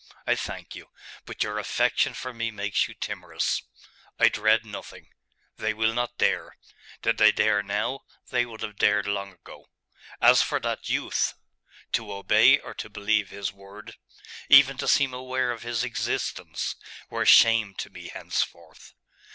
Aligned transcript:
I 0.25 0.33
thank 0.33 0.73
you: 0.73 0.89
but 1.25 1.43
your 1.43 1.59
affection 1.59 2.15
for 2.15 2.33
me 2.33 2.49
makes 2.49 2.87
you 2.87 2.95
timorous. 2.95 3.61
I 4.19 4.29
dread 4.29 4.65
nothing. 4.65 5.09
They 5.57 5.75
will 5.75 5.93
not 5.93 6.17
dare. 6.17 6.57
Did 7.03 7.19
they 7.19 7.31
dare 7.31 7.61
now, 7.61 7.99
they 8.31 8.43
would 8.43 8.61
have 8.61 8.77
dared 8.77 9.05
long 9.05 9.31
ago. 9.31 9.69
As 10.19 10.41
for 10.41 10.59
that 10.61 10.89
youth 10.89 11.35
to 11.91 12.11
obey 12.13 12.57
or 12.57 12.73
to 12.73 12.89
believe 12.89 13.29
his 13.29 13.53
word, 13.53 13.95
even 14.49 14.75
to 14.79 14.87
seem 14.87 15.13
aware 15.13 15.51
of 15.51 15.61
his 15.61 15.83
existence, 15.83 16.75
were 17.11 17.23
shame 17.23 17.75
to 17.75 17.91
me 17.91 18.07
henceforth. 18.07 18.95